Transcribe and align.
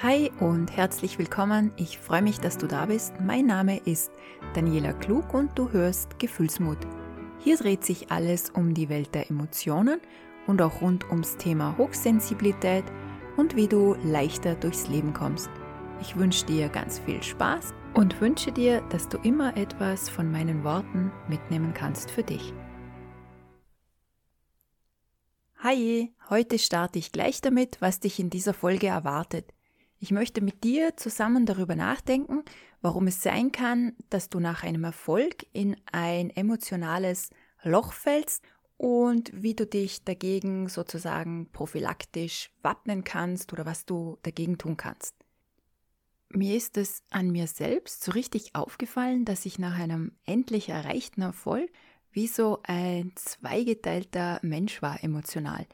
Hi 0.00 0.30
und 0.38 0.76
herzlich 0.76 1.18
willkommen. 1.18 1.72
Ich 1.76 1.98
freue 1.98 2.22
mich, 2.22 2.38
dass 2.38 2.56
du 2.56 2.68
da 2.68 2.86
bist. 2.86 3.14
Mein 3.20 3.46
Name 3.46 3.78
ist 3.78 4.12
Daniela 4.54 4.92
Klug 4.92 5.34
und 5.34 5.58
du 5.58 5.72
hörst 5.72 6.20
Gefühlsmut. 6.20 6.78
Hier 7.40 7.56
dreht 7.56 7.84
sich 7.84 8.08
alles 8.12 8.50
um 8.50 8.74
die 8.74 8.88
Welt 8.88 9.12
der 9.12 9.28
Emotionen 9.28 10.00
und 10.46 10.62
auch 10.62 10.82
rund 10.82 11.10
ums 11.10 11.36
Thema 11.36 11.76
Hochsensibilität 11.78 12.84
und 13.36 13.56
wie 13.56 13.66
du 13.66 13.96
leichter 14.04 14.54
durchs 14.54 14.86
Leben 14.86 15.12
kommst. 15.12 15.50
Ich 16.00 16.16
wünsche 16.16 16.46
dir 16.46 16.68
ganz 16.68 17.00
viel 17.00 17.20
Spaß 17.20 17.74
und 17.94 18.20
wünsche 18.20 18.52
dir, 18.52 18.82
dass 18.90 19.08
du 19.08 19.18
immer 19.24 19.56
etwas 19.56 20.08
von 20.08 20.30
meinen 20.30 20.62
Worten 20.62 21.10
mitnehmen 21.28 21.74
kannst 21.74 22.12
für 22.12 22.22
dich. 22.22 22.54
Hi, 25.56 26.14
heute 26.30 26.60
starte 26.60 27.00
ich 27.00 27.10
gleich 27.10 27.40
damit, 27.40 27.78
was 27.80 27.98
dich 27.98 28.20
in 28.20 28.30
dieser 28.30 28.54
Folge 28.54 28.86
erwartet. 28.86 29.52
Ich 30.00 30.12
möchte 30.12 30.40
mit 30.40 30.62
dir 30.62 30.96
zusammen 30.96 31.44
darüber 31.44 31.74
nachdenken, 31.74 32.44
warum 32.80 33.08
es 33.08 33.22
sein 33.22 33.50
kann, 33.50 33.96
dass 34.10 34.28
du 34.28 34.38
nach 34.38 34.62
einem 34.62 34.84
Erfolg 34.84 35.46
in 35.52 35.76
ein 35.90 36.30
emotionales 36.30 37.30
Loch 37.64 37.92
fällst 37.92 38.44
und 38.76 39.32
wie 39.34 39.54
du 39.54 39.66
dich 39.66 40.04
dagegen 40.04 40.68
sozusagen 40.68 41.50
prophylaktisch 41.50 42.50
wappnen 42.62 43.02
kannst 43.02 43.52
oder 43.52 43.66
was 43.66 43.86
du 43.86 44.18
dagegen 44.22 44.56
tun 44.56 44.76
kannst. 44.76 45.16
Mir 46.30 46.56
ist 46.56 46.76
es 46.76 47.02
an 47.10 47.30
mir 47.32 47.48
selbst 47.48 48.04
so 48.04 48.12
richtig 48.12 48.54
aufgefallen, 48.54 49.24
dass 49.24 49.46
ich 49.46 49.58
nach 49.58 49.78
einem 49.78 50.12
endlich 50.24 50.68
erreichten 50.68 51.22
Erfolg 51.22 51.70
wie 52.12 52.28
so 52.28 52.60
ein 52.62 53.12
zweigeteilter 53.16 54.38
Mensch 54.42 54.80
war 54.80 55.02
emotional. 55.02 55.66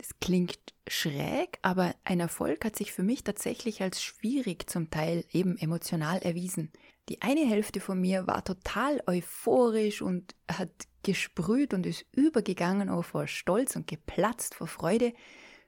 Das 0.00 0.18
klingt 0.18 0.58
schräg, 0.88 1.58
aber 1.60 1.94
ein 2.04 2.20
Erfolg 2.20 2.64
hat 2.64 2.74
sich 2.74 2.90
für 2.90 3.02
mich 3.02 3.22
tatsächlich 3.22 3.82
als 3.82 4.02
schwierig 4.02 4.70
zum 4.70 4.88
Teil 4.88 5.26
eben 5.30 5.58
emotional 5.58 6.20
erwiesen. 6.20 6.72
Die 7.10 7.20
eine 7.20 7.46
Hälfte 7.46 7.80
von 7.80 8.00
mir 8.00 8.26
war 8.26 8.42
total 8.42 9.02
euphorisch 9.06 10.00
und 10.00 10.34
hat 10.50 10.70
gesprüht 11.02 11.74
und 11.74 11.84
ist 11.84 12.06
übergegangen 12.12 12.88
auch 12.88 13.04
vor 13.04 13.26
Stolz 13.26 13.76
und 13.76 13.86
geplatzt 13.88 14.54
vor 14.54 14.68
Freude 14.68 15.12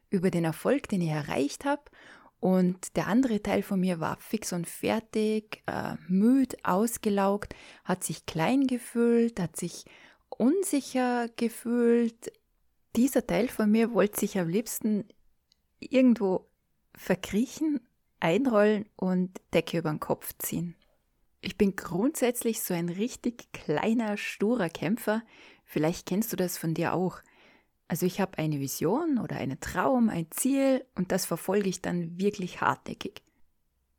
über 0.09 0.31
den 0.31 0.45
Erfolg, 0.45 0.89
den 0.89 1.03
ich 1.03 1.11
erreicht 1.11 1.67
habe. 1.67 1.83
Und 2.41 2.97
der 2.97 3.09
andere 3.09 3.43
Teil 3.43 3.63
von 3.63 3.81
mir 3.81 4.01
war 4.01 4.17
fix 4.19 4.55
und 4.55 4.67
fertig, 4.67 5.63
äh, 5.67 5.97
müd, 6.09 6.65
ausgelaugt, 6.65 7.55
hat 7.85 8.03
sich 8.03 8.25
klein 8.25 8.67
gefühlt, 8.67 9.39
hat 9.39 9.57
sich 9.57 9.85
unsicher 10.31 11.29
gefühlt, 11.37 12.33
dieser 12.97 13.27
Teil 13.27 13.49
von 13.49 13.71
mir 13.71 13.93
wollte 13.93 14.21
sich 14.21 14.39
am 14.39 14.49
liebsten 14.49 15.05
irgendwo 15.81 16.47
verkriechen, 16.95 17.81
einrollen 18.21 18.87
und 18.97 19.41
Decke 19.55 19.79
über 19.79 19.91
den 19.91 20.01
Kopf 20.01 20.33
ziehen. 20.39 20.77
Ich 21.41 21.59
bin 21.59 21.75
grundsätzlich 21.75 22.63
so 22.63 22.73
ein 22.73 22.89
richtig 22.89 23.53
kleiner, 23.53 24.17
sturer 24.17 24.69
Kämpfer. 24.69 25.23
Vielleicht 25.65 26.07
kennst 26.07 26.33
du 26.33 26.37
das 26.37 26.57
von 26.57 26.75
dir 26.75 26.95
auch. 26.95 27.19
Also 27.89 28.07
ich 28.07 28.21
habe 28.21 28.39
eine 28.39 28.61
Vision 28.61 29.19
oder 29.19 29.37
einen 29.37 29.59
Traum, 29.59 30.09
ein 30.09 30.31
Ziel 30.31 30.85
und 30.95 31.11
das 31.11 31.27
verfolge 31.27 31.69
ich 31.69 31.83
dann 31.83 32.17
wirklich 32.19 32.61
hartnäckig. 32.61 33.23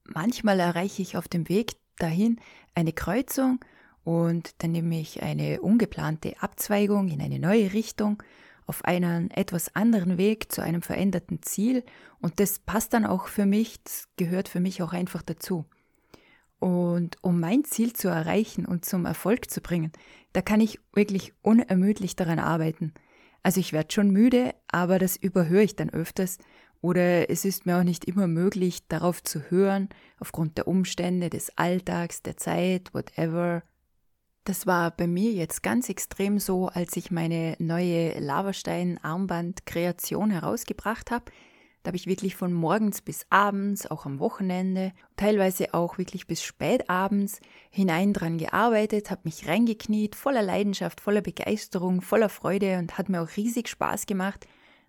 Manchmal 0.06 0.60
erreiche 0.60 1.02
ich 1.02 1.18
auf 1.18 1.28
dem 1.28 1.50
Weg 1.50 1.74
dahin 1.98 2.40
eine 2.76 2.94
Kreuzung 2.94 3.60
und 4.04 4.56
dann 4.64 4.72
nehme 4.72 5.00
ich 5.00 5.22
eine 5.22 5.62
ungeplante 5.62 6.42
Abzweigung 6.42 7.10
in 7.10 7.22
eine 7.22 7.40
neue 7.40 7.74
Richtung 7.74 8.24
auf 8.74 8.86
einen 8.86 9.30
etwas 9.30 9.76
anderen 9.76 10.18
Weg 10.18 10.52
zu 10.52 10.62
einem 10.62 10.82
veränderten 10.82 11.44
Ziel 11.44 11.84
und 12.22 12.40
das 12.40 12.58
passt 12.58 12.94
dann 12.94 13.06
auch 13.06 13.28
für 13.28 13.46
mich, 13.46 13.84
das 13.84 14.08
gehört 14.18 14.50
für 14.50 14.60
mich 14.60 14.82
auch 14.82 14.94
einfach 14.94 15.22
dazu. 15.22 15.66
Und 16.58 17.18
um 17.22 17.40
mein 17.40 17.66
Ziel 17.66 17.94
zu 17.94 18.08
erreichen 18.08 18.66
und 18.66 18.84
zum 18.84 19.06
Erfolg 19.06 19.52
zu 19.52 19.62
bringen, 19.62 19.92
da 20.32 20.42
kann 20.42 20.60
ich 20.60 20.80
wirklich 20.92 21.34
unermüdlich 21.44 22.16
daran 22.16 22.40
arbeiten. 22.40 22.94
Also 23.44 23.60
ich 23.60 23.74
werde 23.74 23.94
schon 23.94 24.10
müde, 24.10 24.56
aber 24.70 24.98
das 24.98 25.18
überhöre 25.18 25.64
ich 25.64 25.76
dann 25.76 25.92
öfters 25.92 26.40
oder 26.82 27.30
es 27.30 27.46
ist 27.46 27.68
mir 27.68 27.78
auch 27.78 27.84
nicht 27.84 28.06
immer 28.06 28.26
möglich, 28.26 28.88
darauf 28.88 29.22
zu 29.22 29.52
hören, 29.52 29.90
aufgrund 30.18 30.58
der 30.58 30.68
Umstände, 30.68 31.30
des 31.30 31.56
Alltags, 31.60 32.24
der 32.24 32.38
Zeit, 32.38 32.92
whatever. 32.94 33.62
Das 34.46 34.68
war 34.68 34.92
bei 34.92 35.08
mir 35.08 35.32
jetzt 35.32 35.64
ganz 35.64 35.88
extrem 35.88 36.38
so, 36.38 36.68
als 36.68 36.98
ich 36.98 37.12
meine 37.12 37.56
neue 37.60 38.20
Lavastein-Armband-Kreation 38.20 40.32
herausgebracht 40.32 41.12
habe. 41.12 41.32
Da 41.82 41.88
habe 41.90 41.96
ich 41.96 42.08
wirklich 42.08 42.36
von 42.36 42.52
morgens 42.52 43.02
bis 43.02 43.26
abends, 43.30 43.90
auch 43.90 44.06
am 44.06 44.20
Wochenende, 44.20 44.92
teilweise 45.16 45.74
auch 45.74 45.98
wirklich 45.98 46.28
bis 46.28 46.44
spät 46.44 46.90
abends 46.90 47.40
hinein 47.70 48.12
dran 48.12 48.38
gearbeitet, 48.38 49.12
habe 49.12 49.22
mich 49.24 49.48
reingekniet, 49.48 50.14
voller 50.16 50.42
Leidenschaft, 50.42 51.00
voller 51.00 51.22
Begeisterung, 51.22 52.02
voller 52.02 52.30
Freude 52.30 52.80
und 52.80 52.98
hat 52.98 53.08
mir 53.08 53.22
auch 53.22 53.38
riesig 53.38 53.70
Spaß 53.70 54.08
gemacht. 54.08 54.46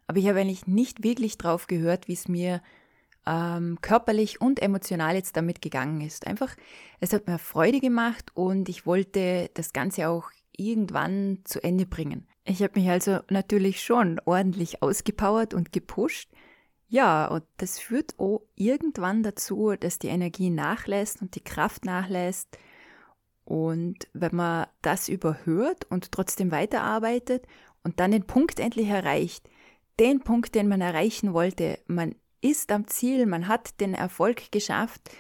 Aber 0.09 0.19
ich 0.19 0.29
habe 0.29 0.41
eigentlich 0.41 0.67
nicht 0.67 1.05
wirklich 1.05 1.39
drauf 1.39 1.69
gehört, 1.69 2.09
wie 2.09 2.15
es 2.15 2.27
mir 2.27 2.61
ähm, 3.27 3.79
körperlich 3.81 4.41
und 4.41 4.61
emotional 4.61 5.15
jetzt 5.15 5.37
damit 5.37 5.63
gegangen 5.63 6.01
ist. 6.01 6.27
Einfach, 6.27 6.55
es 7.01 7.13
hat 7.13 7.27
mir 7.27 7.39
Freude 7.39 7.81
gemacht 7.81 8.31
und 8.35 8.69
ich 8.69 8.87
wollte 8.87 9.51
das 9.55 9.73
Ganze 9.73 10.09
auch 10.09 10.31
irgendwann 10.57 11.41
zu 11.45 11.63
Ende 11.63 11.87
bringen. 11.87 12.27
Ich 12.45 12.63
habe 12.63 12.79
mich 12.79 12.89
also 12.91 13.21
natürlich 13.31 13.83
schon 13.83 14.21
ordentlich 14.25 14.83
ausgepowert 14.83 15.55
und 15.55 15.73
gepusht. 15.73 16.31
Ja, 16.89 17.27
und 17.27 17.45
das 17.57 17.79
führt 17.79 18.19
auch 18.19 18.43
irgendwann 18.55 19.23
dazu, 19.23 19.75
dass 19.79 19.99
die 19.99 20.09
Energie 20.09 20.51
nachlässt 20.51 21.23
und 21.23 21.35
die 21.35 21.43
Kraft 21.43 21.85
nachlässt. 21.85 22.59
Und 23.45 24.09
wenn 24.13 24.37
man 24.37 24.67
das 24.83 25.09
überhört 25.09 25.87
und 25.91 26.13
trotzdem 26.13 26.51
weiterarbeitet 26.51 27.47
und 27.83 28.01
dann 28.01 28.11
den 28.11 28.27
Punkt 28.27 28.61
endlich 28.61 28.89
erreicht, 28.89 29.49
den 29.99 30.21
Punkt, 30.21 30.55
den 30.55 30.69
man 30.69 30.81
erreichen 30.81 31.33
wollte, 31.33 31.79
man 31.87 32.15
ist 32.45 32.71
am 32.71 32.87
Ziel, 32.87 33.27
man 33.27 33.49
hat 33.49 33.81
den 33.81 33.95
Erfolg 33.95 34.53
geschafft, 34.53 35.11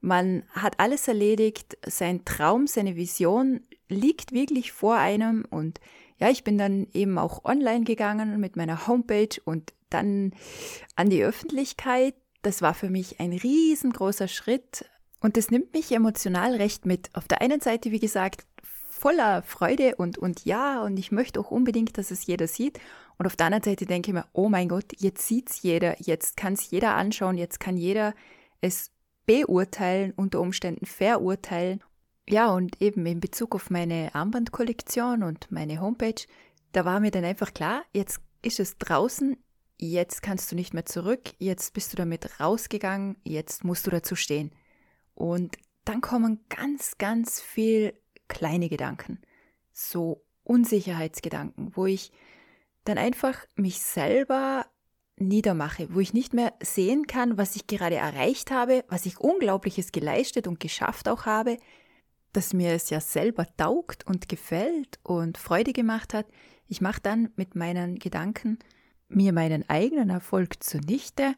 man 0.00 0.44
hat 0.50 0.78
alles 0.80 1.08
erledigt, 1.08 1.78
sein 1.86 2.26
Traum, 2.26 2.66
seine 2.66 2.94
Vision 2.94 3.60
liegt 3.88 4.32
wirklich 4.32 4.72
vor 4.72 4.96
einem 4.96 5.46
und 5.48 5.80
ja, 6.18 6.28
ich 6.28 6.44
bin 6.44 6.58
dann 6.58 6.86
eben 6.92 7.18
auch 7.18 7.44
online 7.44 7.84
gegangen 7.84 8.38
mit 8.38 8.56
meiner 8.56 8.86
Homepage 8.86 9.40
und 9.44 9.72
dann 9.90 10.32
an 10.94 11.10
die 11.10 11.24
Öffentlichkeit. 11.24 12.14
Das 12.42 12.62
war 12.62 12.74
für 12.74 12.90
mich 12.90 13.18
ein 13.18 13.32
riesengroßer 13.32 14.28
Schritt 14.28 14.84
und 15.20 15.38
das 15.38 15.50
nimmt 15.50 15.72
mich 15.72 15.90
emotional 15.90 16.54
recht 16.54 16.84
mit. 16.84 17.08
Auf 17.14 17.26
der 17.26 17.40
einen 17.40 17.60
Seite, 17.60 17.90
wie 17.90 17.98
gesagt, 17.98 18.46
voller 19.04 19.42
Freude 19.42 19.96
und, 19.96 20.16
und 20.16 20.46
ja, 20.46 20.82
und 20.82 20.96
ich 20.96 21.12
möchte 21.12 21.38
auch 21.38 21.50
unbedingt, 21.50 21.98
dass 21.98 22.10
es 22.10 22.24
jeder 22.24 22.48
sieht. 22.48 22.80
Und 23.18 23.26
auf 23.26 23.36
der 23.36 23.44
anderen 23.44 23.62
Seite 23.62 23.84
denke 23.84 24.08
ich 24.08 24.14
mir, 24.14 24.24
oh 24.32 24.48
mein 24.48 24.66
Gott, 24.66 24.94
jetzt 24.96 25.28
sieht 25.28 25.50
es 25.50 25.60
jeder, 25.60 26.00
jetzt 26.00 26.38
kann 26.38 26.54
es 26.54 26.70
jeder 26.70 26.94
anschauen, 26.94 27.36
jetzt 27.36 27.60
kann 27.60 27.76
jeder 27.76 28.14
es 28.62 28.92
beurteilen, 29.26 30.14
unter 30.16 30.40
Umständen 30.40 30.86
verurteilen. 30.86 31.82
Ja, 32.26 32.50
und 32.50 32.80
eben 32.80 33.04
in 33.04 33.20
Bezug 33.20 33.54
auf 33.54 33.68
meine 33.68 34.08
Armbandkollektion 34.14 35.22
und 35.22 35.52
meine 35.52 35.82
Homepage, 35.82 36.24
da 36.72 36.86
war 36.86 36.98
mir 36.98 37.10
dann 37.10 37.26
einfach 37.26 37.52
klar, 37.52 37.82
jetzt 37.92 38.22
ist 38.40 38.58
es 38.58 38.78
draußen, 38.78 39.36
jetzt 39.76 40.22
kannst 40.22 40.50
du 40.50 40.56
nicht 40.56 40.72
mehr 40.72 40.86
zurück, 40.86 41.34
jetzt 41.38 41.74
bist 41.74 41.92
du 41.92 41.98
damit 41.98 42.40
rausgegangen, 42.40 43.16
jetzt 43.22 43.64
musst 43.64 43.86
du 43.86 43.90
dazu 43.90 44.16
stehen. 44.16 44.50
Und 45.14 45.58
dann 45.84 46.00
kommen 46.00 46.40
ganz, 46.48 46.96
ganz 46.96 47.42
viel 47.42 47.92
kleine 48.28 48.68
Gedanken, 48.68 49.20
so 49.72 50.24
Unsicherheitsgedanken, 50.44 51.72
wo 51.74 51.86
ich 51.86 52.12
dann 52.84 52.98
einfach 52.98 53.38
mich 53.56 53.80
selber 53.80 54.66
niedermache, 55.16 55.94
wo 55.94 56.00
ich 56.00 56.12
nicht 56.12 56.34
mehr 56.34 56.52
sehen 56.60 57.06
kann, 57.06 57.38
was 57.38 57.56
ich 57.56 57.66
gerade 57.66 57.96
erreicht 57.96 58.50
habe, 58.50 58.84
was 58.88 59.06
ich 59.06 59.20
Unglaubliches 59.20 59.92
geleistet 59.92 60.46
und 60.46 60.60
geschafft 60.60 61.08
auch 61.08 61.24
habe, 61.24 61.56
dass 62.32 62.52
mir 62.52 62.72
es 62.72 62.90
ja 62.90 63.00
selber 63.00 63.46
taugt 63.56 64.06
und 64.06 64.28
gefällt 64.28 64.98
und 65.02 65.38
Freude 65.38 65.72
gemacht 65.72 66.14
hat. 66.14 66.26
Ich 66.66 66.80
mache 66.80 67.00
dann 67.00 67.30
mit 67.36 67.54
meinen 67.54 67.98
Gedanken 67.98 68.58
mir 69.08 69.32
meinen 69.32 69.68
eigenen 69.68 70.10
Erfolg 70.10 70.62
zunichte, 70.62 71.34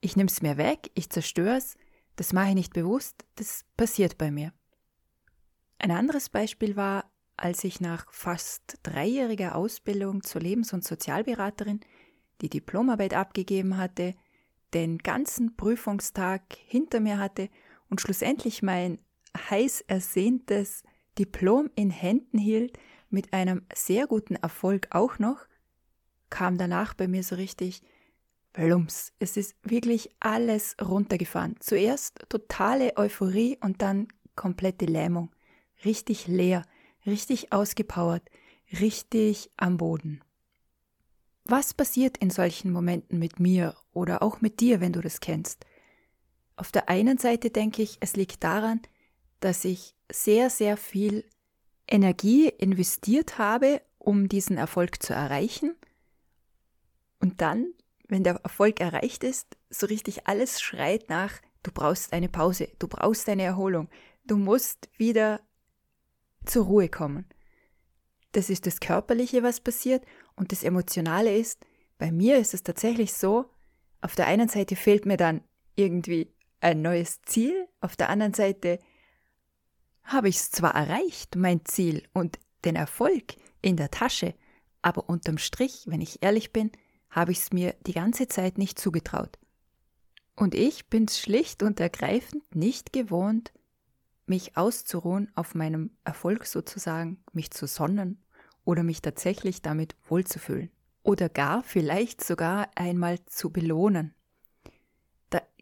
ich 0.00 0.16
nehme 0.16 0.28
es 0.28 0.42
mir 0.42 0.56
weg, 0.56 0.90
ich 0.94 1.10
zerstöre 1.10 1.56
es, 1.56 1.76
das 2.16 2.32
mache 2.32 2.50
ich 2.50 2.54
nicht 2.54 2.72
bewusst, 2.72 3.24
das 3.36 3.64
passiert 3.76 4.18
bei 4.18 4.30
mir. 4.30 4.52
Ein 5.82 5.92
anderes 5.92 6.28
Beispiel 6.28 6.76
war, 6.76 7.10
als 7.38 7.64
ich 7.64 7.80
nach 7.80 8.12
fast 8.12 8.78
dreijähriger 8.82 9.54
Ausbildung 9.54 10.22
zur 10.22 10.42
Lebens- 10.42 10.74
und 10.74 10.84
Sozialberaterin 10.84 11.80
die 12.42 12.50
Diplomarbeit 12.50 13.14
abgegeben 13.14 13.78
hatte, 13.78 14.14
den 14.74 14.98
ganzen 14.98 15.56
Prüfungstag 15.56 16.42
hinter 16.66 17.00
mir 17.00 17.18
hatte 17.18 17.48
und 17.88 18.02
schlussendlich 18.02 18.62
mein 18.62 18.98
heiß 19.34 19.80
ersehntes 19.86 20.82
Diplom 21.18 21.70
in 21.76 21.88
Händen 21.90 22.36
hielt, 22.36 22.78
mit 23.08 23.32
einem 23.32 23.62
sehr 23.74 24.06
guten 24.06 24.36
Erfolg 24.36 24.88
auch 24.90 25.18
noch, 25.18 25.46
kam 26.28 26.58
danach 26.58 26.92
bei 26.92 27.08
mir 27.08 27.22
so 27.22 27.36
richtig, 27.36 27.82
plumps, 28.52 29.14
es 29.18 29.38
ist 29.38 29.56
wirklich 29.62 30.14
alles 30.20 30.76
runtergefahren. 30.78 31.56
Zuerst 31.60 32.18
totale 32.28 32.98
Euphorie 32.98 33.56
und 33.62 33.80
dann 33.80 34.08
komplette 34.36 34.84
Lähmung. 34.84 35.30
Richtig 35.84 36.26
leer, 36.26 36.64
richtig 37.06 37.52
ausgepowert, 37.52 38.22
richtig 38.80 39.50
am 39.56 39.76
Boden. 39.76 40.22
Was 41.44 41.74
passiert 41.74 42.18
in 42.18 42.30
solchen 42.30 42.70
Momenten 42.70 43.18
mit 43.18 43.40
mir 43.40 43.74
oder 43.92 44.22
auch 44.22 44.40
mit 44.40 44.60
dir, 44.60 44.80
wenn 44.80 44.92
du 44.92 45.00
das 45.00 45.20
kennst? 45.20 45.66
Auf 46.56 46.70
der 46.70 46.88
einen 46.88 47.18
Seite 47.18 47.50
denke 47.50 47.82
ich, 47.82 47.96
es 48.00 48.14
liegt 48.14 48.44
daran, 48.44 48.80
dass 49.40 49.64
ich 49.64 49.94
sehr, 50.12 50.50
sehr 50.50 50.76
viel 50.76 51.24
Energie 51.88 52.48
investiert 52.48 53.38
habe, 53.38 53.80
um 53.98 54.28
diesen 54.28 54.58
Erfolg 54.58 55.02
zu 55.02 55.12
erreichen. 55.12 55.74
Und 57.18 57.40
dann, 57.40 57.72
wenn 58.08 58.22
der 58.22 58.36
Erfolg 58.36 58.80
erreicht 58.80 59.24
ist, 59.24 59.56
so 59.70 59.86
richtig 59.86 60.26
alles 60.26 60.60
schreit 60.60 61.08
nach, 61.08 61.32
du 61.62 61.72
brauchst 61.72 62.12
eine 62.12 62.28
Pause, 62.28 62.68
du 62.78 62.88
brauchst 62.88 63.28
eine 63.28 63.42
Erholung, 63.42 63.88
du 64.24 64.36
musst 64.36 64.88
wieder 64.96 65.40
zur 66.44 66.66
Ruhe 66.66 66.88
kommen. 66.88 67.26
Das 68.32 68.50
ist 68.50 68.66
das 68.66 68.80
Körperliche, 68.80 69.42
was 69.42 69.60
passiert, 69.60 70.04
und 70.36 70.52
das 70.52 70.62
Emotionale 70.62 71.36
ist, 71.36 71.64
bei 71.98 72.12
mir 72.12 72.38
ist 72.38 72.54
es 72.54 72.62
tatsächlich 72.62 73.12
so, 73.12 73.46
auf 74.00 74.14
der 74.14 74.26
einen 74.26 74.48
Seite 74.48 74.76
fehlt 74.76 75.04
mir 75.04 75.16
dann 75.16 75.42
irgendwie 75.76 76.32
ein 76.60 76.82
neues 76.82 77.20
Ziel, 77.22 77.68
auf 77.80 77.96
der 77.96 78.08
anderen 78.08 78.34
Seite 78.34 78.78
habe 80.04 80.28
ich 80.28 80.36
es 80.36 80.50
zwar 80.50 80.74
erreicht, 80.74 81.36
mein 81.36 81.64
Ziel 81.64 82.02
und 82.12 82.38
den 82.64 82.76
Erfolg 82.76 83.34
in 83.62 83.76
der 83.76 83.90
Tasche, 83.90 84.34
aber 84.82 85.08
unterm 85.08 85.38
Strich, 85.38 85.84
wenn 85.86 86.00
ich 86.00 86.22
ehrlich 86.22 86.52
bin, 86.52 86.72
habe 87.10 87.32
ich 87.32 87.38
es 87.38 87.52
mir 87.52 87.74
die 87.86 87.92
ganze 87.92 88.28
Zeit 88.28 88.56
nicht 88.56 88.78
zugetraut. 88.78 89.38
Und 90.36 90.54
ich 90.54 90.86
bin 90.88 91.04
es 91.04 91.20
schlicht 91.20 91.62
und 91.62 91.80
ergreifend 91.80 92.54
nicht 92.54 92.92
gewohnt, 92.92 93.52
mich 94.30 94.56
auszuruhen 94.56 95.30
auf 95.34 95.54
meinem 95.54 95.90
Erfolg 96.04 96.46
sozusagen, 96.46 97.22
mich 97.34 97.50
zu 97.50 97.66
sonnen 97.66 98.24
oder 98.64 98.82
mich 98.82 99.02
tatsächlich 99.02 99.60
damit 99.60 99.94
wohlzufühlen. 100.08 100.70
Oder 101.02 101.28
gar 101.28 101.62
vielleicht 101.62 102.24
sogar 102.24 102.70
einmal 102.74 103.18
zu 103.26 103.50
belohnen 103.50 104.14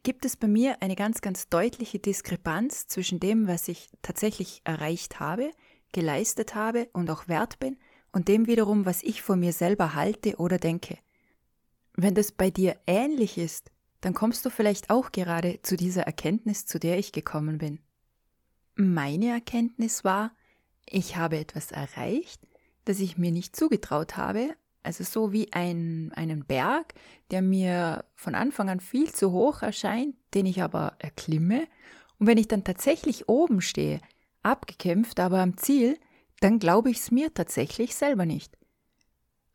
gibt 0.02 0.24
es 0.24 0.36
bei 0.36 0.48
mir 0.48 0.80
eine 0.80 0.96
ganz, 0.96 1.20
ganz 1.20 1.48
deutliche 1.48 1.98
Diskrepanz 1.98 2.86
zwischen 2.86 3.20
dem, 3.20 3.46
was 3.46 3.68
ich 3.68 3.90
tatsächlich 4.02 4.62
erreicht 4.64 5.20
habe, 5.20 5.50
geleistet 5.92 6.54
habe 6.54 6.88
und 6.92 7.10
auch 7.10 7.28
wert 7.28 7.58
bin, 7.58 7.76
und 8.10 8.28
dem 8.28 8.46
wiederum, 8.46 8.86
was 8.86 9.02
ich 9.02 9.20
von 9.20 9.38
mir 9.38 9.52
selber 9.52 9.94
halte 9.94 10.36
oder 10.36 10.56
denke. 10.56 10.96
Wenn 11.92 12.14
das 12.14 12.32
bei 12.32 12.50
dir 12.50 12.78
ähnlich 12.86 13.36
ist, 13.36 13.70
dann 14.00 14.14
kommst 14.14 14.46
du 14.46 14.50
vielleicht 14.50 14.88
auch 14.88 15.12
gerade 15.12 15.60
zu 15.60 15.76
dieser 15.76 16.04
Erkenntnis, 16.04 16.64
zu 16.64 16.78
der 16.78 16.98
ich 16.98 17.12
gekommen 17.12 17.58
bin. 17.58 17.80
Meine 18.80 19.30
Erkenntnis 19.30 20.04
war, 20.04 20.30
ich 20.88 21.16
habe 21.16 21.36
etwas 21.36 21.72
erreicht, 21.72 22.40
das 22.84 23.00
ich 23.00 23.18
mir 23.18 23.32
nicht 23.32 23.56
zugetraut 23.56 24.16
habe, 24.16 24.54
also 24.84 25.02
so 25.02 25.32
wie 25.32 25.52
ein, 25.52 26.12
einen 26.14 26.44
Berg, 26.44 26.94
der 27.32 27.42
mir 27.42 28.04
von 28.14 28.36
Anfang 28.36 28.70
an 28.70 28.78
viel 28.78 29.12
zu 29.12 29.32
hoch 29.32 29.62
erscheint, 29.62 30.14
den 30.32 30.46
ich 30.46 30.62
aber 30.62 30.94
erklimme. 31.00 31.66
Und 32.20 32.28
wenn 32.28 32.38
ich 32.38 32.46
dann 32.46 32.62
tatsächlich 32.62 33.28
oben 33.28 33.62
stehe, 33.62 34.00
abgekämpft, 34.44 35.18
aber 35.18 35.40
am 35.40 35.56
Ziel, 35.56 35.98
dann 36.38 36.60
glaube 36.60 36.90
ich 36.90 36.98
es 36.98 37.10
mir 37.10 37.34
tatsächlich 37.34 37.96
selber 37.96 38.26
nicht. 38.26 38.56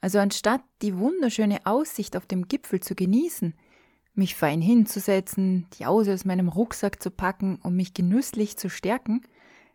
Also 0.02 0.20
anstatt 0.20 0.64
die 0.82 0.98
wunderschöne 0.98 1.66
Aussicht 1.66 2.18
auf 2.18 2.26
dem 2.26 2.50
Gipfel 2.50 2.82
zu 2.82 2.94
genießen, 2.94 3.54
mich 4.16 4.36
fein 4.36 4.62
hinzusetzen, 4.62 5.68
die 5.78 5.86
Hause 5.86 6.14
aus 6.14 6.26
meinem 6.26 6.48
Rucksack 6.48 7.02
zu 7.02 7.10
packen 7.10 7.58
und 7.64 7.76
mich 7.76 7.94
genüsslich 7.94 8.58
zu 8.58 8.70
stärken, 8.70 9.22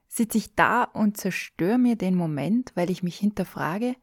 sitze 0.06 0.38
ich 0.38 0.54
da 0.54 0.84
und 0.84 1.16
zerstöre 1.16 1.78
mir 1.78 1.96
den 1.96 2.14
Moment, 2.14 2.72
weil 2.74 2.90
ich 2.90 3.02
mich 3.02 3.18
hinterfrage, 3.18 3.96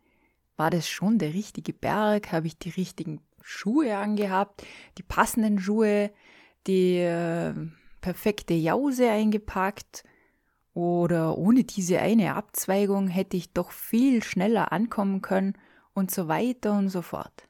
war 0.57 0.69
das 0.69 0.87
schon 0.87 1.17
der 1.17 1.33
richtige 1.33 1.73
Berg? 1.73 2.31
Habe 2.31 2.47
ich 2.47 2.57
die 2.57 2.69
richtigen 2.69 3.19
Schuhe 3.41 3.97
angehabt? 3.97 4.65
Die 4.97 5.03
passenden 5.03 5.59
Schuhe? 5.59 6.11
Die 6.67 6.97
äh, 6.97 7.53
perfekte 8.01 8.53
Jause 8.53 9.09
eingepackt? 9.09 10.03
Oder 10.73 11.37
ohne 11.37 11.63
diese 11.63 11.99
eine 11.99 12.35
Abzweigung 12.35 13.07
hätte 13.07 13.37
ich 13.37 13.53
doch 13.53 13.71
viel 13.71 14.23
schneller 14.23 14.71
ankommen 14.71 15.21
können 15.21 15.53
und 15.93 16.11
so 16.11 16.27
weiter 16.27 16.77
und 16.77 16.89
so 16.89 17.01
fort. 17.01 17.47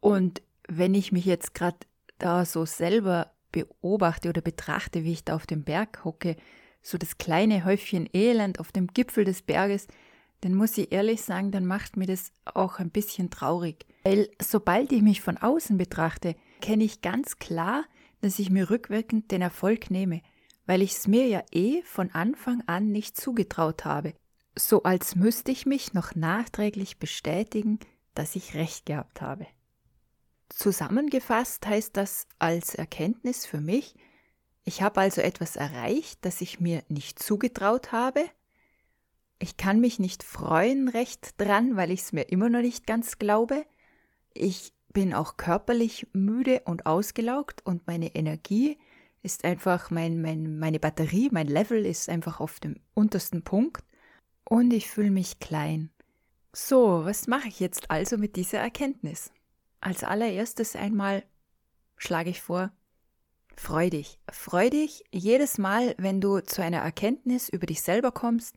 Und 0.00 0.42
wenn 0.78 0.94
ich 0.94 1.12
mich 1.12 1.24
jetzt 1.24 1.54
gerade 1.54 1.78
da 2.18 2.44
so 2.44 2.64
selber 2.64 3.32
beobachte 3.50 4.28
oder 4.28 4.40
betrachte, 4.40 5.04
wie 5.04 5.12
ich 5.12 5.24
da 5.24 5.36
auf 5.36 5.46
dem 5.46 5.64
Berg 5.64 6.04
hocke, 6.04 6.36
so 6.82 6.98
das 6.98 7.18
kleine 7.18 7.64
Häufchen 7.64 8.08
Elend 8.12 8.58
auf 8.58 8.72
dem 8.72 8.88
Gipfel 8.88 9.24
des 9.24 9.42
Berges, 9.42 9.86
dann 10.40 10.54
muss 10.54 10.76
ich 10.76 10.90
ehrlich 10.90 11.22
sagen, 11.22 11.52
dann 11.52 11.66
macht 11.66 11.96
mir 11.96 12.06
das 12.06 12.32
auch 12.44 12.80
ein 12.80 12.90
bisschen 12.90 13.30
traurig. 13.30 13.86
Weil 14.02 14.28
sobald 14.40 14.90
ich 14.90 15.02
mich 15.02 15.20
von 15.20 15.36
außen 15.36 15.78
betrachte, 15.78 16.34
kenne 16.60 16.84
ich 16.84 17.00
ganz 17.00 17.38
klar, 17.38 17.84
dass 18.20 18.38
ich 18.38 18.50
mir 18.50 18.70
rückwirkend 18.70 19.30
den 19.30 19.42
Erfolg 19.42 19.90
nehme, 19.90 20.22
weil 20.66 20.82
ich 20.82 20.92
es 20.92 21.06
mir 21.06 21.26
ja 21.28 21.42
eh 21.52 21.82
von 21.82 22.10
Anfang 22.10 22.62
an 22.66 22.90
nicht 22.90 23.16
zugetraut 23.16 23.84
habe. 23.84 24.14
So 24.56 24.82
als 24.82 25.14
müsste 25.14 25.52
ich 25.52 25.66
mich 25.66 25.94
noch 25.94 26.14
nachträglich 26.14 26.98
bestätigen, 26.98 27.78
dass 28.14 28.36
ich 28.36 28.54
recht 28.54 28.86
gehabt 28.86 29.20
habe. 29.22 29.46
Zusammengefasst 30.54 31.66
heißt 31.66 31.96
das 31.96 32.26
als 32.38 32.74
Erkenntnis 32.74 33.46
für 33.46 33.60
mich, 33.60 33.94
ich 34.64 34.80
habe 34.80 35.00
also 35.00 35.20
etwas 35.20 35.56
erreicht, 35.56 36.24
das 36.24 36.40
ich 36.40 36.60
mir 36.60 36.84
nicht 36.88 37.18
zugetraut 37.18 37.90
habe, 37.90 38.24
ich 39.42 39.56
kann 39.56 39.80
mich 39.80 39.98
nicht 39.98 40.22
freuen 40.22 40.88
recht 40.88 41.40
dran, 41.40 41.76
weil 41.76 41.90
ich 41.90 42.02
es 42.02 42.12
mir 42.12 42.22
immer 42.30 42.48
noch 42.48 42.60
nicht 42.60 42.86
ganz 42.86 43.18
glaube. 43.18 43.66
Ich 44.34 44.72
bin 44.92 45.12
auch 45.14 45.36
körperlich 45.36 46.06
müde 46.12 46.62
und 46.64 46.86
ausgelaugt 46.86 47.66
und 47.66 47.88
meine 47.88 48.14
Energie 48.14 48.78
ist 49.24 49.44
einfach, 49.44 49.90
mein, 49.90 50.22
mein, 50.22 50.60
meine 50.60 50.78
Batterie, 50.78 51.28
mein 51.32 51.48
Level 51.48 51.84
ist 51.84 52.08
einfach 52.08 52.38
auf 52.38 52.60
dem 52.60 52.76
untersten 52.94 53.42
Punkt 53.42 53.82
und 54.44 54.72
ich 54.72 54.88
fühle 54.88 55.10
mich 55.10 55.40
klein. 55.40 55.90
So, 56.52 57.04
was 57.04 57.26
mache 57.26 57.48
ich 57.48 57.58
jetzt 57.58 57.90
also 57.90 58.18
mit 58.18 58.36
dieser 58.36 58.58
Erkenntnis? 58.58 59.32
Als 59.82 60.04
allererstes 60.04 60.76
einmal 60.76 61.24
schlage 61.96 62.30
ich 62.30 62.40
vor, 62.40 62.70
freu 63.56 63.90
dich. 63.90 64.16
Freu 64.30 64.70
dich 64.70 65.02
jedes 65.10 65.58
Mal, 65.58 65.96
wenn 65.98 66.20
du 66.20 66.38
zu 66.38 66.62
einer 66.62 66.78
Erkenntnis 66.78 67.48
über 67.48 67.66
dich 67.66 67.82
selber 67.82 68.12
kommst, 68.12 68.54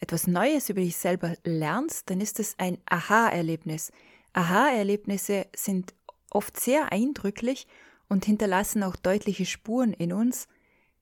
etwas 0.00 0.26
Neues 0.26 0.68
über 0.70 0.80
dich 0.80 0.96
selber 0.96 1.36
lernst, 1.44 2.10
dann 2.10 2.20
ist 2.20 2.40
es 2.40 2.58
ein 2.58 2.78
Aha-Erlebnis. 2.86 3.92
Aha-Erlebnisse 4.32 5.46
sind 5.54 5.94
oft 6.28 6.58
sehr 6.58 6.90
eindrücklich 6.90 7.68
und 8.08 8.24
hinterlassen 8.24 8.82
auch 8.82 8.96
deutliche 8.96 9.46
Spuren 9.46 9.92
in 9.92 10.12
uns, 10.12 10.48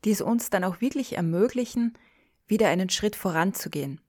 die 0.05 0.11
es 0.11 0.21
uns 0.21 0.51
dann 0.51 0.65
auch 0.65 0.83
wirklich 0.83 1.17
ermöglichen, 1.17 1.97
wieder 2.47 2.69
einen 2.69 2.91
Schritt 2.91 3.17
voranzugehen. 3.17 4.03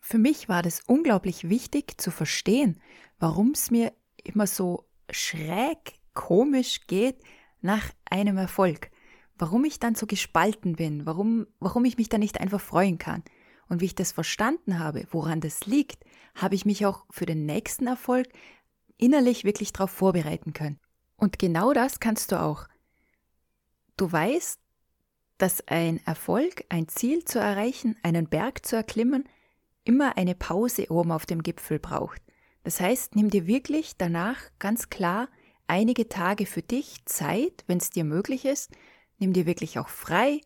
Für 0.00 0.16
mich 0.16 0.48
war 0.48 0.62
das 0.62 0.80
unglaublich 0.86 1.50
wichtig 1.50 2.00
zu 2.00 2.10
verstehen, 2.10 2.80
warum 3.18 3.50
es 3.50 3.70
mir 3.70 3.92
immer 4.24 4.46
so 4.46 4.86
schräg 5.12 6.00
komisch 6.14 6.86
geht 6.86 7.22
nach 7.60 7.90
einem 8.04 8.36
Erfolg. 8.36 8.90
Warum 9.36 9.64
ich 9.64 9.78
dann 9.78 9.94
so 9.94 10.06
gespalten 10.06 10.76
bin, 10.76 11.06
warum, 11.06 11.46
warum 11.60 11.84
ich 11.84 11.96
mich 11.96 12.08
dann 12.08 12.20
nicht 12.20 12.40
einfach 12.40 12.60
freuen 12.60 12.98
kann. 12.98 13.22
Und 13.68 13.80
wie 13.80 13.86
ich 13.86 13.94
das 13.94 14.12
verstanden 14.12 14.78
habe, 14.78 15.06
woran 15.10 15.40
das 15.40 15.66
liegt, 15.66 16.04
habe 16.34 16.56
ich 16.56 16.66
mich 16.66 16.84
auch 16.86 17.04
für 17.10 17.24
den 17.24 17.46
nächsten 17.46 17.86
Erfolg 17.86 18.28
innerlich 18.96 19.44
wirklich 19.44 19.72
darauf 19.72 19.90
vorbereiten 19.90 20.52
können. 20.52 20.78
Und 21.16 21.38
genau 21.38 21.72
das 21.72 22.00
kannst 22.00 22.32
du 22.32 22.40
auch. 22.40 22.66
Du 23.96 24.10
weißt, 24.10 24.58
dass 25.38 25.66
ein 25.68 26.04
Erfolg, 26.04 26.64
ein 26.68 26.88
Ziel 26.88 27.24
zu 27.24 27.38
erreichen, 27.38 27.96
einen 28.02 28.28
Berg 28.28 28.66
zu 28.66 28.76
erklimmen, 28.76 29.24
immer 29.84 30.16
eine 30.16 30.34
Pause 30.34 30.90
oben 30.90 31.12
auf 31.12 31.24
dem 31.24 31.42
Gipfel 31.42 31.78
braucht. 31.78 32.20
Das 32.62 32.80
heißt, 32.80 33.16
nimm 33.16 33.30
dir 33.30 33.46
wirklich 33.46 33.96
danach 33.96 34.38
ganz 34.58 34.90
klar 34.90 35.28
einige 35.66 36.08
Tage 36.08 36.46
für 36.46 36.62
dich 36.62 37.04
Zeit, 37.06 37.64
wenn 37.66 37.78
es 37.78 37.90
dir 37.90 38.04
möglich 38.04 38.44
ist, 38.44 38.70
nimm 39.18 39.32
dir 39.32 39.46
wirklich 39.46 39.78
auch 39.78 39.88
frei 39.88 40.40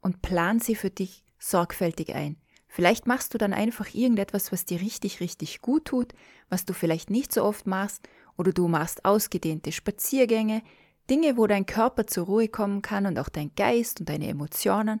und 0.00 0.22
plan 0.22 0.58
sie 0.58 0.74
für 0.74 0.90
dich 0.90 1.24
sorgfältig 1.38 2.14
ein. 2.14 2.36
Vielleicht 2.66 3.06
machst 3.06 3.34
du 3.34 3.38
dann 3.38 3.52
einfach 3.52 3.92
irgendetwas, 3.94 4.52
was 4.52 4.64
dir 4.64 4.80
richtig, 4.80 5.20
richtig 5.20 5.60
gut 5.60 5.86
tut, 5.86 6.14
was 6.48 6.64
du 6.64 6.72
vielleicht 6.72 7.10
nicht 7.10 7.32
so 7.32 7.42
oft 7.42 7.66
machst, 7.66 8.08
oder 8.36 8.52
du 8.52 8.68
machst 8.68 9.04
ausgedehnte 9.04 9.72
Spaziergänge, 9.72 10.62
Dinge, 11.10 11.36
wo 11.36 11.46
dein 11.46 11.66
Körper 11.66 12.06
zur 12.06 12.26
Ruhe 12.26 12.48
kommen 12.48 12.80
kann 12.80 13.04
und 13.04 13.18
auch 13.18 13.28
dein 13.28 13.54
Geist 13.54 14.00
und 14.00 14.08
deine 14.08 14.28
Emotionen. 14.28 15.00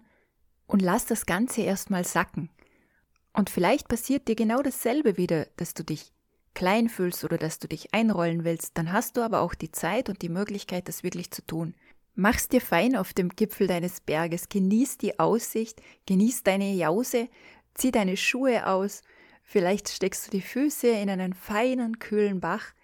Und 0.66 0.82
lass 0.82 1.06
das 1.06 1.24
Ganze 1.24 1.62
erstmal 1.62 2.04
sacken. 2.04 2.50
Und 3.32 3.48
vielleicht 3.48 3.88
passiert 3.88 4.28
dir 4.28 4.34
genau 4.34 4.60
dasselbe 4.60 5.16
wieder, 5.16 5.46
dass 5.56 5.72
du 5.72 5.84
dich 5.84 6.12
klein 6.54 6.88
fühlst 6.88 7.24
oder 7.24 7.38
dass 7.38 7.58
du 7.58 7.68
dich 7.68 7.94
einrollen 7.94 8.44
willst, 8.44 8.76
dann 8.76 8.92
hast 8.92 9.16
du 9.16 9.22
aber 9.22 9.40
auch 9.40 9.54
die 9.54 9.72
Zeit 9.72 10.08
und 10.08 10.22
die 10.22 10.28
Möglichkeit, 10.28 10.88
das 10.88 11.02
wirklich 11.02 11.30
zu 11.30 11.46
tun. 11.46 11.74
Mach's 12.14 12.48
dir 12.48 12.60
fein 12.60 12.96
auf 12.96 13.12
dem 13.12 13.30
Gipfel 13.30 13.66
deines 13.66 14.00
Berges, 14.00 14.48
genieß 14.48 14.98
die 14.98 15.18
Aussicht, 15.18 15.80
genieß 16.06 16.42
deine 16.42 16.72
Jause, 16.74 17.28
zieh 17.74 17.92
deine 17.92 18.16
Schuhe 18.16 18.66
aus, 18.66 19.02
vielleicht 19.42 19.88
steckst 19.88 20.26
du 20.26 20.30
die 20.30 20.42
Füße 20.42 20.88
in 20.88 21.08
einen 21.08 21.34
feinen, 21.34 21.98
kühlen 21.98 22.40
Bach. 22.40 22.74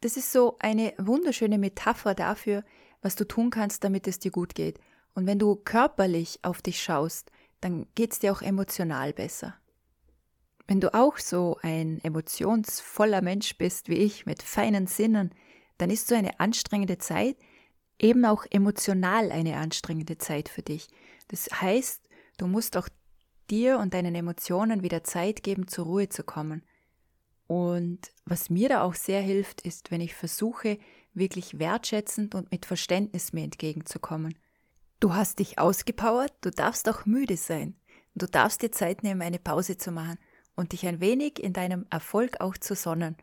Das 0.00 0.16
ist 0.16 0.32
so 0.32 0.56
eine 0.58 0.92
wunderschöne 0.98 1.58
Metapher 1.58 2.14
dafür, 2.14 2.62
was 3.00 3.16
du 3.16 3.26
tun 3.26 3.50
kannst, 3.50 3.84
damit 3.84 4.06
es 4.06 4.18
dir 4.18 4.30
gut 4.30 4.54
geht. 4.54 4.78
Und 5.14 5.26
wenn 5.26 5.38
du 5.38 5.56
körperlich 5.56 6.38
auf 6.42 6.62
dich 6.62 6.82
schaust, 6.82 7.30
dann 7.60 7.86
geht's 7.94 8.18
dir 8.18 8.32
auch 8.32 8.42
emotional 8.42 9.12
besser. 9.12 9.54
Wenn 10.66 10.80
du 10.80 10.94
auch 10.94 11.18
so 11.18 11.58
ein 11.62 12.02
emotionsvoller 12.02 13.22
Mensch 13.22 13.56
bist 13.56 13.88
wie 13.88 13.96
ich, 13.96 14.26
mit 14.26 14.42
feinen 14.42 14.86
Sinnen, 14.86 15.34
dann 15.78 15.90
ist 15.90 16.08
so 16.08 16.14
eine 16.14 16.38
anstrengende 16.40 16.98
Zeit 16.98 17.36
eben 17.98 18.24
auch 18.24 18.44
emotional 18.50 19.30
eine 19.30 19.56
anstrengende 19.56 20.18
Zeit 20.18 20.48
für 20.48 20.62
dich. 20.62 20.88
Das 21.28 21.48
heißt, 21.60 22.08
du 22.36 22.46
musst 22.46 22.76
auch 22.76 22.88
dir 23.48 23.78
und 23.78 23.94
deinen 23.94 24.14
Emotionen 24.14 24.82
wieder 24.82 25.04
Zeit 25.04 25.42
geben, 25.42 25.68
zur 25.68 25.86
Ruhe 25.86 26.08
zu 26.08 26.24
kommen. 26.24 26.62
Und 27.46 28.12
was 28.24 28.50
mir 28.50 28.68
da 28.68 28.82
auch 28.82 28.94
sehr 28.94 29.20
hilft, 29.20 29.62
ist, 29.62 29.90
wenn 29.90 30.00
ich 30.00 30.14
versuche, 30.14 30.78
wirklich 31.14 31.58
wertschätzend 31.58 32.34
und 32.34 32.50
mit 32.50 32.66
Verständnis 32.66 33.32
mir 33.32 33.44
entgegenzukommen. 33.44 34.34
Du 35.00 35.14
hast 35.14 35.38
dich 35.38 35.58
ausgepowert, 35.58 36.32
du 36.40 36.50
darfst 36.50 36.88
auch 36.88 37.04
müde 37.06 37.36
sein. 37.36 37.76
Du 38.14 38.26
darfst 38.26 38.62
dir 38.62 38.72
Zeit 38.72 39.02
nehmen, 39.02 39.22
eine 39.22 39.38
Pause 39.38 39.76
zu 39.76 39.90
machen 39.90 40.18
und 40.54 40.72
dich 40.72 40.86
ein 40.86 41.00
wenig 41.00 41.42
in 41.42 41.52
deinem 41.52 41.86
Erfolg 41.90 42.40
auch 42.40 42.56
zu 42.56 42.74
sonnen. 42.74 43.16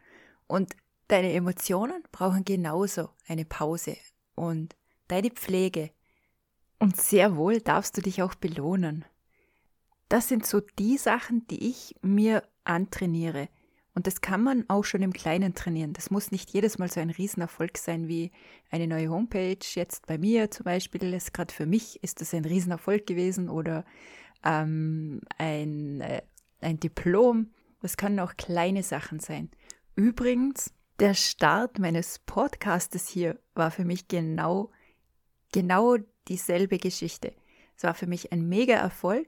Und 0.48 0.75
deine 1.07 1.33
Emotionen 1.33 2.03
brauchen 2.12 2.45
genauso 2.45 3.09
eine 3.27 3.45
Pause 3.45 3.98
und 4.36 4.75
deine 5.07 5.29
Pflege. 5.29 5.91
Und 6.79 6.98
sehr 6.98 7.36
wohl 7.36 7.59
darfst 7.59 7.98
du 7.98 8.01
dich 8.01 8.21
auch 8.21 8.36
belohnen. 8.36 9.05
Das 10.07 10.27
sind 10.27 10.45
so 10.45 10.59
die 10.59 10.98
Sachen, 10.98 11.45
die 11.48 11.69
ich 11.69 11.95
mir 12.01 12.43
antrainiere. 12.63 13.50
Und 13.93 14.07
das 14.07 14.21
kann 14.21 14.41
man 14.41 14.63
auch 14.69 14.86
schon 14.86 15.01
im 15.01 15.12
Kleinen 15.12 15.55
trainieren. 15.55 15.93
Das 15.93 16.09
muss 16.09 16.31
nicht 16.31 16.51
jedes 16.51 16.77
Mal 16.77 16.89
so 16.89 17.00
ein 17.00 17.09
Riesenerfolg 17.09 17.77
sein 17.77 18.07
wie 18.07 18.31
eine 18.71 18.88
neue 18.88 19.09
Homepage. 19.09 19.57
Jetzt 19.74 20.07
bei 20.07 20.17
mir 20.17 20.50
zum 20.51 20.63
Beispiel, 20.63 21.13
ist 21.13 21.33
gerade 21.33 21.53
für 21.53 21.65
mich 21.65 22.01
ist 22.01 22.21
das 22.21 22.33
ein 22.33 22.45
Riesenerfolg 22.45 23.05
gewesen 23.05 23.50
oder 23.50 23.83
ähm, 24.45 25.21
ein, 25.38 26.01
äh, 26.01 26.21
ein 26.61 26.79
Diplom. 26.79 27.51
Das 27.81 27.97
können 27.97 28.19
auch 28.19 28.35
kleine 28.35 28.83
Sachen 28.83 29.19
sein. 29.19 29.49
Übrigens, 29.95 30.73
der 30.99 31.13
Start 31.13 31.79
meines 31.79 32.19
Podcastes 32.19 33.07
hier 33.07 33.39
war 33.55 33.71
für 33.71 33.85
mich 33.85 34.07
genau, 34.07 34.71
genau 35.51 35.97
dieselbe 36.27 36.77
Geschichte. 36.77 37.33
Es 37.77 37.83
war 37.83 37.93
für 37.93 38.07
mich 38.07 38.31
ein 38.33 38.49
mega 38.49 38.75
Erfolg, 38.75 39.27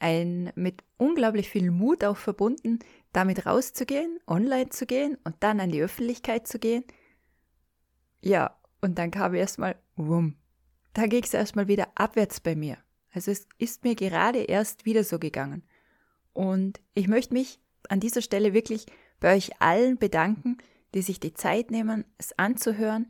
ein 0.00 0.52
mit 0.56 0.82
unglaublich 0.96 1.48
viel 1.48 1.70
Mut 1.70 2.02
auch 2.02 2.16
verbunden, 2.16 2.80
damit 3.12 3.46
rauszugehen, 3.46 4.18
online 4.26 4.70
zu 4.70 4.86
gehen 4.86 5.16
und 5.22 5.36
dann 5.40 5.60
an 5.60 5.70
die 5.70 5.80
Öffentlichkeit 5.80 6.48
zu 6.48 6.58
gehen. 6.58 6.84
Ja, 8.20 8.58
und 8.80 8.98
dann 8.98 9.12
kam 9.12 9.34
erstmal, 9.34 9.76
wumm, 9.94 10.36
da 10.92 11.06
ging 11.06 11.22
es 11.22 11.34
erstmal 11.34 11.68
wieder 11.68 11.88
abwärts 11.94 12.40
bei 12.40 12.56
mir. 12.56 12.78
Also 13.12 13.30
es 13.30 13.46
ist 13.58 13.84
mir 13.84 13.94
gerade 13.94 14.40
erst 14.40 14.84
wieder 14.84 15.04
so 15.04 15.18
gegangen. 15.18 15.62
Und 16.32 16.80
ich 16.94 17.08
möchte 17.08 17.34
mich 17.34 17.60
an 17.88 18.00
dieser 18.00 18.22
Stelle 18.22 18.54
wirklich 18.54 18.86
bei 19.20 19.34
euch 19.34 19.60
allen 19.60 19.98
bedanken, 19.98 20.58
die 20.94 21.02
sich 21.02 21.20
die 21.20 21.34
Zeit 21.34 21.70
nehmen, 21.70 22.04
es 22.18 22.38
anzuhören, 22.38 23.08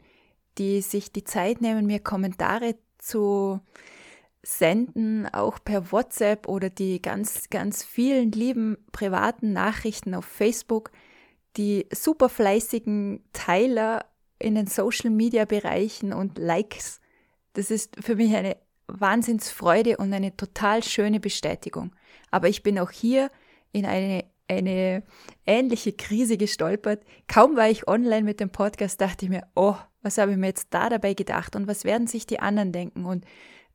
die 0.58 0.80
sich 0.82 1.12
die 1.12 1.24
Zeit 1.24 1.60
nehmen, 1.60 1.86
mir 1.86 2.00
Kommentare 2.00 2.76
zu 2.98 3.60
senden, 4.42 5.26
auch 5.32 5.58
per 5.64 5.92
WhatsApp 5.92 6.48
oder 6.48 6.68
die 6.68 7.00
ganz, 7.00 7.48
ganz 7.48 7.84
vielen 7.84 8.32
lieben 8.32 8.76
privaten 8.90 9.52
Nachrichten 9.52 10.14
auf 10.14 10.24
Facebook, 10.24 10.90
die 11.56 11.86
super 11.92 12.28
fleißigen 12.28 13.22
Teiler 13.32 14.04
in 14.38 14.54
den 14.54 14.66
Social 14.66 15.10
Media 15.10 15.44
Bereichen 15.44 16.12
und 16.12 16.38
Likes. 16.38 17.00
Das 17.52 17.70
ist 17.70 17.96
für 18.02 18.16
mich 18.16 18.34
eine 18.34 18.56
Wahnsinnsfreude 18.88 19.96
und 19.98 20.12
eine 20.12 20.36
total 20.36 20.82
schöne 20.82 21.20
Bestätigung. 21.20 21.94
Aber 22.30 22.48
ich 22.48 22.62
bin 22.62 22.78
auch 22.78 22.90
hier 22.90 23.30
in 23.72 23.86
eine, 23.86 24.24
eine 24.48 25.02
ähnliche 25.46 25.92
Krise 25.92 26.36
gestolpert. 26.36 27.04
Kaum 27.28 27.56
war 27.56 27.68
ich 27.68 27.88
online 27.88 28.22
mit 28.22 28.40
dem 28.40 28.50
Podcast, 28.50 29.00
dachte 29.00 29.24
ich 29.24 29.30
mir, 29.30 29.46
oh, 29.54 29.76
was 30.02 30.18
habe 30.18 30.32
ich 30.32 30.36
mir 30.36 30.48
jetzt 30.48 30.68
da 30.70 30.88
dabei 30.88 31.14
gedacht 31.14 31.56
und 31.56 31.66
was 31.66 31.84
werden 31.84 32.06
sich 32.06 32.26
die 32.26 32.40
anderen 32.40 32.72
denken? 32.72 33.04
Und 33.04 33.24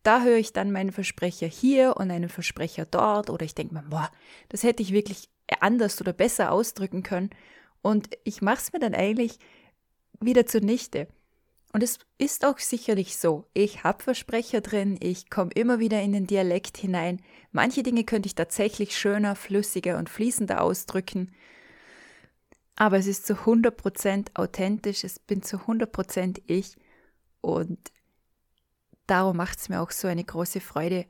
da 0.03 0.21
höre 0.23 0.37
ich 0.37 0.53
dann 0.53 0.71
meinen 0.71 0.91
Versprecher 0.91 1.47
hier 1.47 1.97
und 1.97 2.11
einen 2.11 2.29
Versprecher 2.29 2.85
dort 2.85 3.29
oder 3.29 3.45
ich 3.45 3.55
denke 3.55 3.73
mir, 3.73 3.83
boah, 3.83 4.09
das 4.49 4.63
hätte 4.63 4.83
ich 4.83 4.93
wirklich 4.93 5.29
anders 5.59 5.99
oder 6.01 6.13
besser 6.13 6.51
ausdrücken 6.51 7.03
können. 7.03 7.29
Und 7.81 8.09
ich 8.23 8.41
mache 8.41 8.57
es 8.57 8.73
mir 8.73 8.79
dann 8.79 8.95
eigentlich 8.95 9.39
wieder 10.19 10.45
zunichte. 10.45 11.07
Und 11.77 11.83
es 11.83 11.99
ist 12.17 12.43
auch 12.43 12.57
sicherlich 12.57 13.19
so, 13.19 13.45
ich 13.53 13.83
habe 13.83 14.01
Versprecher 14.01 14.61
drin, 14.61 14.97
ich 14.99 15.29
komme 15.29 15.51
immer 15.53 15.77
wieder 15.77 16.01
in 16.01 16.11
den 16.11 16.25
Dialekt 16.25 16.75
hinein. 16.75 17.21
Manche 17.51 17.83
Dinge 17.83 18.03
könnte 18.03 18.25
ich 18.25 18.33
tatsächlich 18.33 18.97
schöner, 18.97 19.35
flüssiger 19.35 19.99
und 19.99 20.09
fließender 20.09 20.63
ausdrücken. 20.63 21.35
Aber 22.75 22.97
es 22.97 23.05
ist 23.05 23.27
zu 23.27 23.33
100% 23.33 24.29
authentisch, 24.33 25.03
es 25.03 25.19
bin 25.19 25.43
zu 25.43 25.57
100% 25.57 26.41
ich. 26.47 26.77
Und 27.41 27.91
darum 29.05 29.37
macht 29.37 29.59
es 29.59 29.69
mir 29.69 29.79
auch 29.79 29.91
so 29.91 30.07
eine 30.07 30.23
große 30.23 30.61
Freude. 30.61 31.05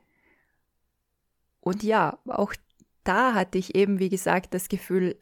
Und 1.62 1.82
ja, 1.82 2.18
auch 2.26 2.52
da 3.04 3.32
hatte 3.32 3.56
ich 3.56 3.74
eben, 3.74 4.00
wie 4.00 4.10
gesagt, 4.10 4.52
das 4.52 4.68
Gefühl, 4.68 5.18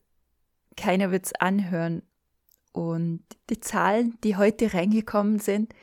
keiner 0.77 1.13
wird 1.13 1.27
es 1.27 1.35
anhören. 1.35 2.03
Und 2.77 3.25
die 3.49 3.59
Zahlen, 3.59 4.19
die 4.23 4.37
heute 4.37 4.75
reingekommen 4.75 5.39
sind 5.39 5.75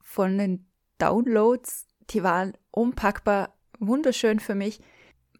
von 0.00 0.38
den 0.38 0.64
Downloads, 0.98 1.88
die 2.10 2.22
waren 2.22 2.52
unpackbar 2.70 3.52
wunderschön 3.80 4.38
für 4.38 4.54
mich. 4.54 4.78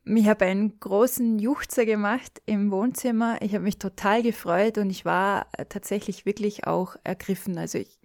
Ich 0.04 0.26
habe 0.26 0.46
einen 0.46 0.80
großen 0.80 1.38
Juchzer 1.38 1.86
gemacht 1.86 2.42
im 2.44 2.72
Wohnzimmer. 2.72 3.40
Ich 3.40 3.54
habe 3.54 3.62
mich 3.62 3.78
total 3.78 4.24
gefreut 4.24 4.78
und 4.78 4.90
ich 4.90 5.04
war 5.04 5.46
tatsächlich 5.68 6.26
wirklich 6.26 6.66
auch 6.66 6.96
ergriffen. 7.04 7.56
Also 7.56 7.78
ich, 7.78 8.00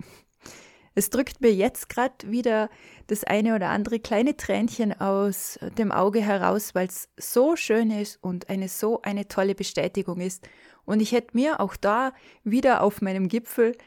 es 0.96 1.10
drückt 1.10 1.42
mir 1.42 1.54
jetzt 1.54 1.90
gerade 1.90 2.32
wieder 2.32 2.70
das 3.08 3.26
eine 3.26 3.54
oder 3.54 3.70
andere 3.70 4.00
kleine 4.00 4.38
Tränchen 4.38 5.00
aus 5.00 5.60
dem 5.78 5.92
Auge 5.92 6.22
heraus, 6.22 6.74
weil 6.74 6.88
es 6.88 7.10
so 7.18 7.58
schön 7.58 7.92
ist 7.92 8.18
und 8.24 8.50
eine 8.50 8.70
so 8.70 9.02
eine 9.02 9.28
tolle 9.28 9.56
Bestätigung 9.56 10.22
ist. 10.22 10.48
Und 10.86 11.02
ich 11.02 11.12
hätte 11.12 11.36
mir 11.36 11.60
auch 11.60 11.76
da 11.76 12.14
wieder 12.44 12.82
auf 12.82 13.02
meinem 13.02 13.28
Gipfel 13.28 13.78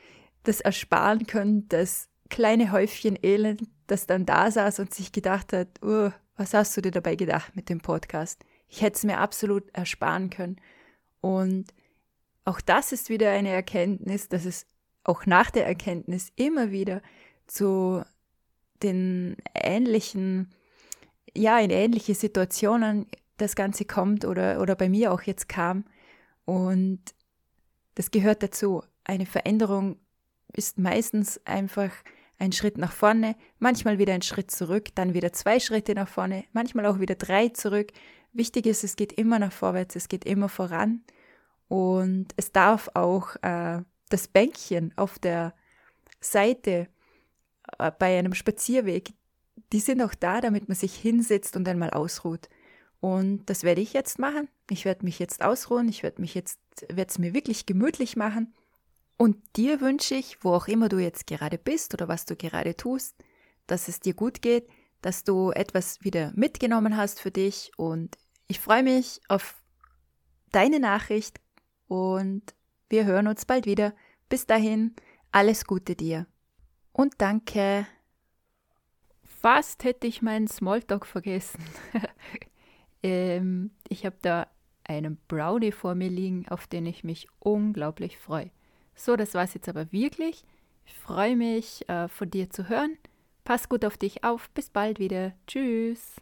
das 0.42 0.60
ersparen 0.60 1.26
können, 1.26 1.66
das 1.68 2.08
kleine 2.28 2.72
Häufchen 2.72 3.18
Elend, 3.22 3.62
das 3.86 4.06
dann 4.06 4.26
da 4.26 4.50
saß 4.50 4.78
und 4.80 4.92
sich 4.92 5.10
gedacht 5.10 5.54
hat, 5.54 5.82
uh, 5.82 6.10
was 6.36 6.52
hast 6.52 6.76
du 6.76 6.82
dir 6.82 6.90
dabei 6.90 7.16
gedacht 7.16 7.56
mit 7.56 7.70
dem 7.70 7.80
Podcast? 7.80 8.44
Ich 8.68 8.82
hätte 8.82 8.96
es 8.96 9.04
mir 9.04 9.18
absolut 9.18 9.64
ersparen 9.74 10.28
können. 10.28 10.60
Und 11.20 11.72
auch 12.44 12.60
das 12.60 12.92
ist 12.92 13.08
wieder 13.08 13.30
eine 13.30 13.48
Erkenntnis, 13.48 14.28
dass 14.28 14.44
es 14.44 14.66
auch 15.08 15.26
nach 15.26 15.50
der 15.50 15.66
Erkenntnis 15.66 16.30
immer 16.36 16.70
wieder 16.70 17.00
zu 17.46 18.02
den 18.82 19.36
ähnlichen, 19.54 20.50
ja, 21.34 21.58
in 21.58 21.70
ähnliche 21.70 22.14
Situationen 22.14 23.06
das 23.38 23.56
Ganze 23.56 23.84
kommt 23.84 24.24
oder, 24.24 24.60
oder 24.60 24.76
bei 24.76 24.88
mir 24.88 25.12
auch 25.12 25.22
jetzt 25.22 25.48
kam. 25.48 25.84
Und 26.44 27.00
das 27.94 28.10
gehört 28.10 28.42
dazu. 28.42 28.82
Eine 29.04 29.26
Veränderung 29.26 29.96
ist 30.52 30.78
meistens 30.78 31.40
einfach 31.46 31.90
ein 32.38 32.52
Schritt 32.52 32.78
nach 32.78 32.92
vorne, 32.92 33.34
manchmal 33.58 33.98
wieder 33.98 34.12
ein 34.12 34.22
Schritt 34.22 34.50
zurück, 34.50 34.94
dann 34.94 35.14
wieder 35.14 35.32
zwei 35.32 35.58
Schritte 35.58 35.94
nach 35.94 36.08
vorne, 36.08 36.44
manchmal 36.52 36.86
auch 36.86 37.00
wieder 37.00 37.16
drei 37.16 37.48
zurück. 37.48 37.92
Wichtig 38.32 38.66
ist, 38.66 38.84
es 38.84 38.94
geht 38.94 39.12
immer 39.14 39.38
nach 39.38 39.52
vorwärts, 39.52 39.96
es 39.96 40.08
geht 40.08 40.24
immer 40.24 40.48
voran 40.48 41.02
und 41.66 42.28
es 42.36 42.52
darf 42.52 42.90
auch 42.94 43.34
äh, 43.42 43.82
das 44.08 44.28
Bänkchen 44.28 44.92
auf 44.96 45.18
der 45.18 45.54
Seite 46.20 46.88
äh, 47.78 47.90
bei 47.98 48.18
einem 48.18 48.34
Spazierweg, 48.34 49.12
die 49.72 49.80
sind 49.80 50.02
auch 50.02 50.14
da, 50.14 50.40
damit 50.40 50.68
man 50.68 50.76
sich 50.76 50.94
hinsetzt 50.94 51.56
und 51.56 51.68
einmal 51.68 51.90
ausruht. 51.90 52.48
Und 53.00 53.46
das 53.46 53.62
werde 53.62 53.80
ich 53.80 53.92
jetzt 53.92 54.18
machen. 54.18 54.48
Ich 54.70 54.84
werde 54.84 55.04
mich 55.04 55.18
jetzt 55.18 55.42
ausruhen, 55.42 55.88
ich 55.88 56.02
werde 56.02 56.20
mich 56.20 56.34
jetzt, 56.34 56.58
werde 56.88 57.10
es 57.10 57.18
mir 57.18 57.34
wirklich 57.34 57.66
gemütlich 57.66 58.16
machen. 58.16 58.54
Und 59.16 59.36
dir 59.56 59.80
wünsche 59.80 60.14
ich, 60.14 60.42
wo 60.44 60.52
auch 60.52 60.68
immer 60.68 60.88
du 60.88 60.98
jetzt 60.98 61.26
gerade 61.26 61.58
bist 61.58 61.94
oder 61.94 62.08
was 62.08 62.24
du 62.24 62.36
gerade 62.36 62.76
tust, 62.76 63.16
dass 63.66 63.88
es 63.88 64.00
dir 64.00 64.14
gut 64.14 64.42
geht, 64.42 64.68
dass 65.02 65.24
du 65.24 65.50
etwas 65.50 66.02
wieder 66.02 66.32
mitgenommen 66.34 66.96
hast 66.96 67.20
für 67.20 67.30
dich. 67.30 67.72
Und 67.76 68.16
ich 68.46 68.60
freue 68.60 68.82
mich 68.82 69.20
auf 69.28 69.54
deine 70.50 70.80
Nachricht 70.80 71.40
und 71.88 72.54
Wir 72.88 73.04
hören 73.04 73.28
uns 73.28 73.44
bald 73.44 73.66
wieder. 73.66 73.94
Bis 74.28 74.46
dahin, 74.46 74.94
alles 75.32 75.64
Gute 75.66 75.94
dir. 75.94 76.26
Und 76.92 77.14
danke. 77.18 77.86
Fast 79.22 79.84
hätte 79.84 80.06
ich 80.06 80.22
meinen 80.22 80.48
Smalltalk 80.48 81.06
vergessen. 81.06 81.62
ähm, 83.02 83.70
ich 83.88 84.04
habe 84.04 84.16
da 84.22 84.48
einen 84.84 85.18
Brownie 85.28 85.72
vor 85.72 85.94
mir 85.94 86.08
liegen, 86.08 86.48
auf 86.48 86.66
den 86.66 86.86
ich 86.86 87.04
mich 87.04 87.28
unglaublich 87.38 88.18
freue. 88.18 88.50
So, 88.94 89.16
das 89.16 89.34
war 89.34 89.44
es 89.44 89.54
jetzt 89.54 89.68
aber 89.68 89.92
wirklich. 89.92 90.44
Ich 90.86 90.94
freue 90.94 91.36
mich, 91.36 91.88
äh, 91.88 92.08
von 92.08 92.30
dir 92.30 92.50
zu 92.50 92.68
hören. 92.68 92.96
Pass 93.44 93.68
gut 93.68 93.84
auf 93.84 93.96
dich 93.96 94.24
auf. 94.24 94.50
Bis 94.50 94.70
bald 94.70 94.98
wieder. 94.98 95.34
Tschüss. 95.46 96.16